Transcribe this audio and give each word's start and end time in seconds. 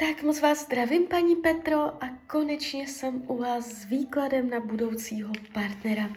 Tak 0.00 0.22
moc 0.22 0.40
vás 0.40 0.64
zdravím, 0.64 1.06
paní 1.06 1.36
Petro, 1.36 2.04
a 2.04 2.08
konečně 2.26 2.86
jsem 2.86 3.22
u 3.26 3.36
vás 3.36 3.66
s 3.66 3.84
výkladem 3.84 4.50
na 4.50 4.60
budoucího 4.60 5.32
partnera. 5.52 6.10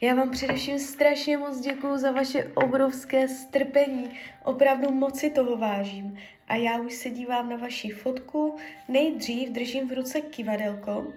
Já 0.00 0.14
vám 0.14 0.30
především 0.30 0.78
strašně 0.78 1.38
moc 1.38 1.60
děkuju 1.60 1.96
za 1.96 2.10
vaše 2.12 2.44
obrovské 2.54 3.28
strpení. 3.28 4.10
Opravdu 4.44 4.90
moc 4.90 5.18
si 5.18 5.30
toho 5.30 5.56
vážím. 5.56 6.18
A 6.48 6.56
já 6.56 6.80
už 6.80 6.92
se 6.94 7.10
dívám 7.10 7.48
na 7.48 7.56
vaši 7.56 7.88
fotku. 7.88 8.56
Nejdřív 8.88 9.50
držím 9.50 9.88
v 9.88 9.92
ruce 9.92 10.20
kivadelko. 10.20 11.12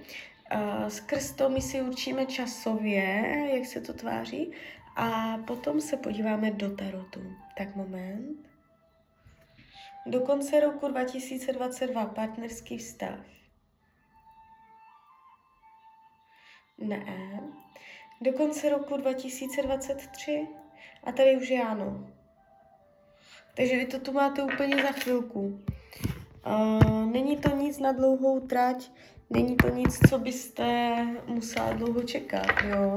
Skrz 0.87 1.31
to 1.31 1.49
my 1.49 1.61
si 1.61 1.81
určíme 1.81 2.25
časově, 2.25 3.23
jak 3.53 3.65
se 3.65 3.81
to 3.81 3.93
tváří. 3.93 4.51
A 4.95 5.37
potom 5.37 5.81
se 5.81 5.97
podíváme 5.97 6.51
do 6.51 6.75
tarotu. 6.75 7.19
Tak 7.57 7.75
moment. 7.75 8.52
Do 10.05 10.19
konce 10.19 10.59
roku 10.59 10.87
2022 10.87 12.05
partnerský 12.05 12.77
vztah. 12.77 13.19
Ne. 16.77 17.05
Do 18.21 18.33
konce 18.33 18.69
roku 18.69 18.97
2023 18.97 20.47
a 21.03 21.11
tady 21.11 21.37
už 21.37 21.49
je 21.49 21.63
ano. 21.63 22.09
Takže 23.55 23.77
vy 23.77 23.85
to 23.85 23.99
tu 23.99 24.11
máte 24.11 24.43
úplně 24.43 24.81
za 24.81 24.91
chvilku. 24.91 25.63
Uh, 26.47 27.05
není 27.05 27.37
to 27.37 27.55
nic 27.55 27.79
na 27.79 27.91
dlouhou 27.91 28.39
trať, 28.39 28.91
není 29.29 29.57
to 29.57 29.69
nic, 29.69 30.09
co 30.09 30.19
byste 30.19 30.95
musela 31.27 31.73
dlouho 31.73 32.03
čekat, 32.03 32.47
jo. 32.63 32.95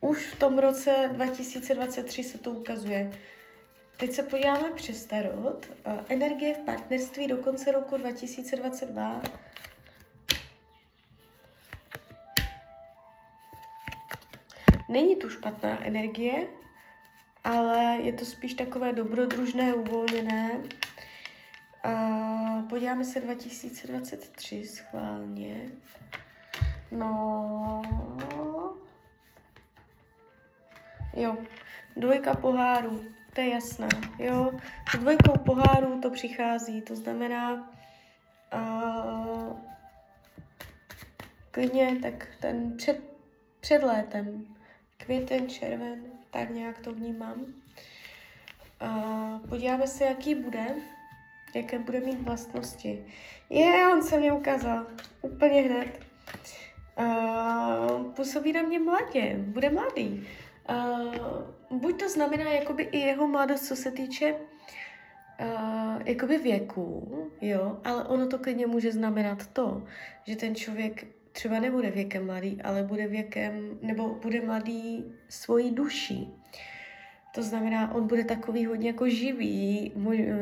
Už 0.00 0.26
v 0.26 0.38
tom 0.38 0.58
roce 0.58 1.10
2023 1.12 2.22
se 2.22 2.38
to 2.38 2.50
ukazuje. 2.50 3.12
Teď 3.96 4.12
se 4.12 4.22
podíváme 4.22 4.70
přes 4.70 5.04
Tarot. 5.04 5.66
Energie 6.08 6.54
v 6.54 6.58
partnerství 6.58 7.26
do 7.26 7.36
konce 7.36 7.72
roku 7.72 7.96
2022. 7.96 9.22
Není 14.88 15.16
tu 15.16 15.30
špatná 15.30 15.84
energie, 15.86 16.46
ale 17.44 17.98
je 18.02 18.12
to 18.12 18.24
spíš 18.24 18.54
takové 18.54 18.92
dobrodružné, 18.92 19.74
uvolněné. 19.74 20.62
podíváme 22.68 23.04
se 23.04 23.20
2023 23.20 24.64
schválně. 24.66 25.70
No. 26.90 27.82
Jo, 31.16 31.36
dvojka 31.96 32.34
pohárů 32.34 33.14
to 33.34 33.40
je 33.40 33.48
jasné, 33.48 33.88
jo. 34.18 34.52
S 34.94 34.98
dvojkou 34.98 35.32
pohárů 35.38 36.00
to 36.00 36.10
přichází, 36.10 36.82
to 36.82 36.96
znamená 36.96 37.72
uh, 38.54 39.56
klidně 41.50 41.96
tak 42.02 42.28
ten 42.40 42.76
před, 42.76 43.00
před 43.60 43.82
létem, 43.82 44.46
květen, 44.96 45.48
červen, 45.48 46.04
tak 46.30 46.50
nějak 46.50 46.78
to 46.78 46.92
vnímám. 46.92 47.44
Uh, 48.82 49.48
podíváme 49.48 49.86
se, 49.86 50.04
jaký 50.04 50.34
bude, 50.34 50.66
jaké 51.54 51.78
bude 51.78 52.00
mít 52.00 52.20
vlastnosti. 52.20 53.06
Je, 53.50 53.88
on 53.92 54.02
se 54.02 54.18
mě 54.18 54.32
ukázal, 54.32 54.86
úplně 55.22 55.62
hned. 55.62 56.00
Uh, 56.98 58.12
působí 58.12 58.52
na 58.52 58.62
mě 58.62 58.78
mladě, 58.78 59.36
bude 59.38 59.70
mladý. 59.70 60.26
Uh, 60.70 61.78
buď 61.78 62.00
to 62.00 62.08
znamená 62.08 62.52
jakoby 62.52 62.82
i 62.82 62.98
jeho 62.98 63.26
mladost, 63.26 63.66
co 63.66 63.76
se 63.76 63.90
týče 63.90 64.34
uh, 64.34 66.02
jakoby 66.04 66.38
věku, 66.38 67.18
jo, 67.40 67.80
ale 67.84 68.04
ono 68.04 68.26
to 68.26 68.38
klidně 68.38 68.66
může 68.66 68.92
znamenat 68.92 69.46
to, 69.46 69.82
že 70.24 70.36
ten 70.36 70.54
člověk 70.54 71.06
třeba 71.32 71.60
nebude 71.60 71.90
věkem 71.90 72.26
mladý, 72.26 72.62
ale 72.62 72.82
bude 72.82 73.06
věkem, 73.06 73.78
nebo 73.82 74.08
bude 74.08 74.40
mladý 74.40 75.04
svojí 75.28 75.70
duší. 75.70 76.34
To 77.34 77.42
znamená, 77.42 77.94
on 77.94 78.06
bude 78.06 78.24
takový 78.24 78.66
hodně 78.66 78.88
jako 78.88 79.08
živý, 79.08 79.92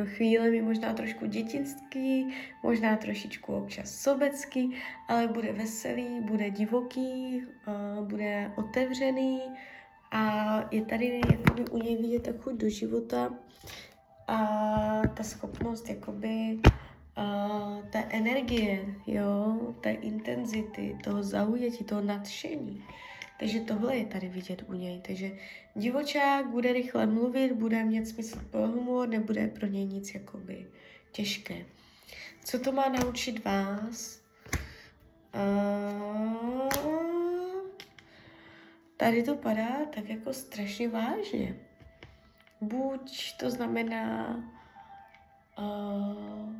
chvílemi 0.05 0.63
možná 0.63 0.93
trošku 0.93 1.27
dětinský, 1.27 2.35
možná 2.63 2.97
trošičku 2.97 3.55
občas 3.55 3.95
sobecký, 3.95 4.77
ale 5.09 5.29
bude 5.29 5.53
veselý, 5.53 6.21
bude 6.21 6.51
divoký, 6.51 7.43
uh, 7.67 8.09
bude 8.09 8.53
otevřený, 8.57 9.41
a 10.13 10.55
je 10.71 10.85
tady 10.85 11.21
jakoby 11.33 11.65
u 11.71 11.79
něj 11.79 11.97
vidět 11.97 12.23
ta 12.23 12.31
chuť 12.41 12.55
do 12.55 12.69
života 12.69 13.35
a 14.29 14.39
ta 15.15 15.23
schopnost 15.23 15.89
jakoby 15.89 16.59
a 17.17 17.49
té 17.91 18.05
energie, 18.11 18.95
jo, 19.07 19.59
té 19.81 19.91
intenzity, 19.91 20.99
toho 21.05 21.23
zaujetí, 21.23 21.85
toho 21.85 22.01
nadšení. 22.01 22.85
Takže 23.39 23.61
tohle 23.61 23.97
je 23.97 24.07
tady 24.07 24.29
vidět 24.29 24.65
u 24.69 24.73
něj. 24.73 25.01
Takže 25.07 25.31
divočák 25.75 26.47
bude 26.47 26.73
rychle 26.73 27.07
mluvit, 27.07 27.53
bude 27.53 27.85
mít 27.85 28.09
smysl 28.09 28.41
pro 28.51 28.67
humor, 28.67 29.09
nebude 29.09 29.47
pro 29.47 29.67
něj 29.67 29.87
nic 29.87 30.15
jakoby 30.15 30.67
těžké. 31.13 31.65
Co 32.45 32.59
to 32.59 32.73
má 32.73 32.89
naučit 32.89 33.45
vás? 33.45 34.23
Uh 35.35 37.22
tady 39.03 39.23
to 39.23 39.35
padá 39.35 39.85
tak 39.95 40.09
jako 40.09 40.33
strašně 40.33 40.89
vážně. 40.89 41.57
Buď 42.61 43.37
to 43.37 43.51
znamená 43.51 44.37
uh, 45.59 46.53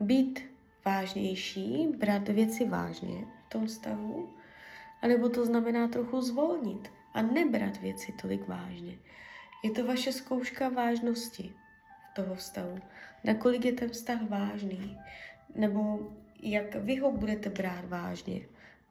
být 0.00 0.40
vážnější, 0.84 1.88
brát 1.98 2.28
věci 2.28 2.68
vážně 2.68 3.24
v 3.46 3.48
tom 3.48 3.68
stavu, 3.68 4.28
anebo 5.02 5.28
to 5.28 5.46
znamená 5.46 5.88
trochu 5.88 6.20
zvolnit 6.20 6.90
a 7.14 7.22
nebrat 7.22 7.76
věci 7.76 8.12
tolik 8.22 8.48
vážně. 8.48 8.98
Je 9.64 9.70
to 9.70 9.86
vaše 9.86 10.12
zkouška 10.12 10.68
vážnosti 10.68 11.52
toho 12.16 12.34
vztahu. 12.34 12.78
Nakolik 13.24 13.64
je 13.64 13.72
ten 13.72 13.88
vztah 13.88 14.22
vážný, 14.22 14.98
nebo 15.54 15.98
jak 16.42 16.74
vy 16.74 16.96
ho 16.96 17.12
budete 17.12 17.50
brát 17.50 17.84
vážně, 17.88 18.40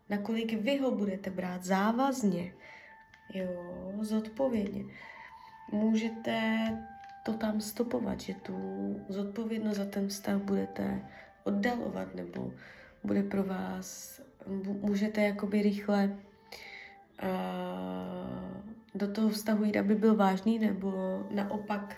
nakolik 0.09 0.53
vy 0.53 0.77
ho 0.77 0.91
budete 0.91 1.29
brát 1.29 1.63
závazně, 1.63 2.53
jo, 3.33 3.93
zodpovědně. 4.01 4.85
Můžete 5.71 6.67
to 7.23 7.33
tam 7.33 7.61
stopovat, 7.61 8.21
že 8.21 8.33
tu 8.33 8.55
zodpovědnost 9.09 9.77
za 9.77 9.85
ten 9.85 10.07
vztah 10.07 10.37
budete 10.37 11.01
oddalovat, 11.43 12.15
nebo 12.15 12.53
bude 13.03 13.23
pro 13.23 13.43
vás, 13.43 14.21
můžete 14.81 15.21
jakoby 15.21 15.61
rychle 15.61 16.17
uh, 17.23 17.29
do 18.95 19.11
toho 19.11 19.29
vztahu 19.29 19.63
jít, 19.63 19.77
aby 19.77 19.95
byl 19.95 20.15
vážný, 20.15 20.59
nebo 20.59 21.23
naopak 21.31 21.95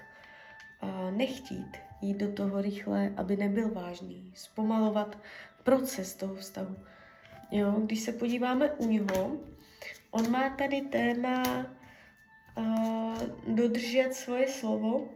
uh, 0.83 1.17
nechtít 1.17 1.77
jít 2.01 2.17
do 2.17 2.31
toho 2.31 2.61
rychle, 2.61 3.13
aby 3.17 3.37
nebyl 3.37 3.71
vážný, 3.71 4.31
zpomalovat 4.35 5.17
proces 5.63 6.15
toho 6.15 6.35
vztahu. 6.35 6.75
Jo, 7.51 7.71
když 7.71 7.99
se 7.99 8.11
podíváme 8.11 8.71
u 8.71 8.87
něho, 8.87 9.37
On 10.17 10.31
má 10.31 10.49
tady 10.49 10.81
téma 10.81 11.43
uh, 12.57 13.17
dodržet 13.47 14.13
svoje 14.13 14.47
slovo, 14.47 15.09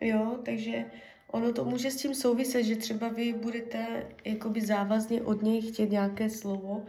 jo, 0.00 0.38
takže 0.44 0.84
ono 1.26 1.52
to 1.52 1.64
může 1.64 1.90
s 1.90 1.96
tím 1.96 2.14
souviset, 2.14 2.64
že 2.64 2.76
třeba 2.76 3.08
vy 3.08 3.32
budete 3.32 4.06
jakoby 4.24 4.60
závazně 4.60 5.22
od 5.22 5.42
něj 5.42 5.62
chtět 5.62 5.90
nějaké 5.90 6.30
slovo 6.30 6.86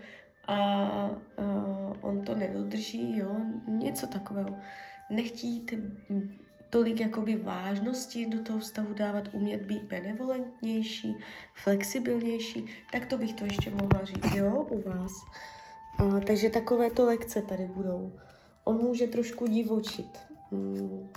a 0.48 1.10
uh, 1.38 1.98
on 2.02 2.22
to 2.22 2.36
nedodrží, 2.36 3.18
jo, 3.18 3.38
něco 3.68 4.08
takového. 4.08 4.58
Nechtít 5.10 5.74
tolik 6.70 7.00
jakoby 7.00 7.36
vážnosti 7.36 8.26
do 8.26 8.44
toho 8.44 8.60
vztahu 8.60 8.94
dávat, 8.94 9.24
umět 9.32 9.62
být 9.62 9.84
benevolentnější, 9.84 11.16
flexibilnější, 11.54 12.66
tak 12.92 13.06
to 13.06 13.18
bych 13.18 13.34
to 13.34 13.46
ještě 13.46 13.70
mohla 13.70 14.06
říct, 14.06 14.36
jo, 14.36 14.68
u 14.70 14.90
vás. 14.90 15.12
A, 15.98 16.20
takže 16.28 16.50
takovéto 16.50 17.06
lekce 17.06 17.42
tady 17.42 17.66
budou. 17.76 18.12
On 18.64 18.78
může 18.78 19.08
trošku 19.08 19.48
divočit. 19.48 20.20
Hmm. 20.52 21.08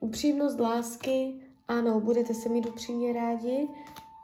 Upřímnost 0.00 0.60
lásky, 0.60 1.34
ano, 1.68 2.00
budete 2.00 2.34
se 2.34 2.48
mít 2.48 2.66
upřímně 2.66 3.12
rádi 3.12 3.68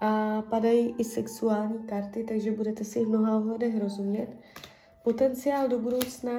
a 0.01 0.43
padají 0.43 0.95
i 0.99 1.05
sexuální 1.05 1.79
karty, 1.79 2.25
takže 2.25 2.53
budete 2.53 2.85
si 2.85 3.05
v 3.05 3.09
mnoha 3.09 3.37
ohledech 3.37 3.81
rozumět. 3.81 4.29
Potenciál 5.03 5.69
do 5.69 5.79
budoucna, 5.79 6.33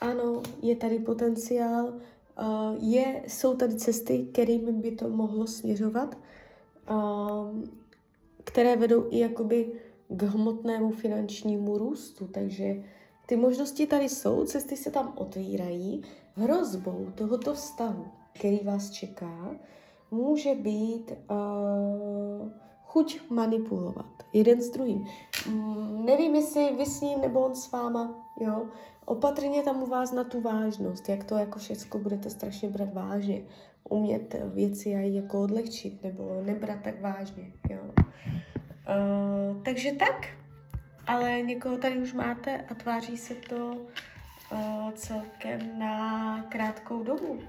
ano, 0.00 0.42
je 0.62 0.76
tady 0.76 0.98
potenciál, 0.98 1.92
je, 2.78 3.22
jsou 3.26 3.56
tady 3.56 3.74
cesty, 3.74 4.28
kterými 4.32 4.72
by 4.72 4.90
to 4.90 5.08
mohlo 5.08 5.46
směřovat, 5.46 6.18
které 8.44 8.76
vedou 8.76 9.06
i 9.10 9.18
jakoby 9.18 9.72
k 10.10 10.22
hmotnému 10.22 10.90
finančnímu 10.90 11.78
růstu. 11.78 12.26
Takže 12.26 12.74
ty 13.26 13.36
možnosti 13.36 13.86
tady 13.86 14.08
jsou, 14.08 14.44
cesty 14.44 14.76
se 14.76 14.90
tam 14.90 15.12
otvírají. 15.16 16.02
Hrozbou 16.34 17.06
tohoto 17.14 17.54
vztahu, 17.54 18.04
který 18.32 18.58
vás 18.58 18.90
čeká, 18.90 19.56
může 20.10 20.54
být 20.54 21.12
uh, 21.30 22.48
chuť 22.84 23.20
manipulovat 23.30 24.06
jeden 24.32 24.62
s 24.62 24.70
druhým. 24.70 25.06
Mm, 25.48 26.04
nevím, 26.04 26.34
jestli 26.34 26.76
vy 26.76 26.86
s 26.86 27.00
ním 27.00 27.20
nebo 27.20 27.40
on 27.40 27.54
s 27.54 27.72
váma, 27.72 28.32
jo. 28.40 28.66
Opatrně 29.04 29.62
tam 29.62 29.82
u 29.82 29.86
vás 29.86 30.12
na 30.12 30.24
tu 30.24 30.40
vážnost, 30.40 31.08
jak 31.08 31.24
to 31.24 31.36
jako 31.36 31.58
všechno 31.58 32.00
budete 32.00 32.30
strašně 32.30 32.68
brát 32.68 32.94
vážně. 32.94 33.42
Umět 33.88 34.36
věci 34.54 34.94
aj 34.94 35.14
jako 35.14 35.42
odlehčit 35.42 36.02
nebo 36.02 36.42
nebrat 36.44 36.78
tak 36.82 37.00
vážně, 37.00 37.52
jo. 37.70 37.80
Uh, 38.90 39.62
takže 39.62 39.92
tak, 39.92 40.28
ale 41.06 41.42
někoho 41.42 41.78
tady 41.78 41.98
už 41.98 42.12
máte 42.12 42.64
a 42.70 42.74
tváří 42.74 43.16
se 43.16 43.34
to 43.34 43.86
uh, 44.52 44.90
celkem 44.94 45.78
na 45.78 46.42
krátkou 46.48 47.02
dobu. 47.02 47.42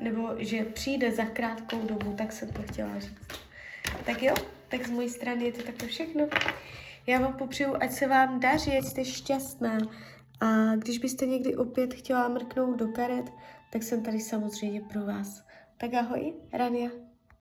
Nebo 0.00 0.34
že 0.38 0.64
přijde 0.64 1.12
za 1.12 1.24
krátkou 1.24 1.82
dobu, 1.82 2.12
tak 2.12 2.32
jsem 2.32 2.52
to 2.52 2.62
chtěla 2.62 2.98
říct. 2.98 3.42
Tak 4.06 4.22
jo, 4.22 4.34
tak 4.68 4.86
z 4.86 4.90
mojí 4.90 5.08
strany 5.08 5.44
je 5.44 5.52
to 5.52 5.62
takto 5.62 5.86
všechno. 5.86 6.28
Já 7.06 7.20
vám 7.20 7.32
popřeju, 7.32 7.74
ať 7.80 7.92
se 7.92 8.06
vám 8.06 8.40
daří, 8.40 8.78
ať 8.78 8.84
jste 8.84 9.04
šťastná. 9.04 9.78
A 10.40 10.76
když 10.76 10.98
byste 10.98 11.26
někdy 11.26 11.56
opět 11.56 11.94
chtěla 11.94 12.28
mrknout 12.28 12.78
do 12.78 12.88
karet, 12.88 13.32
tak 13.72 13.82
jsem 13.82 14.02
tady 14.02 14.20
samozřejmě 14.20 14.80
pro 14.80 15.06
vás. 15.06 15.44
Tak 15.76 15.94
ahoj, 15.94 16.34
Rania. 16.52 17.07